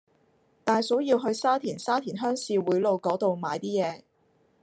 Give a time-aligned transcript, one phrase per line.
[0.63, 4.01] 大嫂要去沙田沙田鄉事會路嗰度買啲嘢